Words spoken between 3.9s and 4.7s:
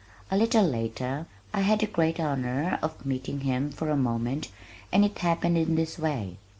a moment